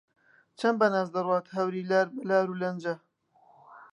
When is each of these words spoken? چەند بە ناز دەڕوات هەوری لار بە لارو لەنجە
چەند 0.59 0.75
بە 0.79 0.87
ناز 0.93 1.07
دەڕوات 1.15 1.45
هەوری 1.55 1.87
لار 1.89 2.07
بە 2.13 2.21
لارو 2.29 2.59
لەنجە 2.61 2.95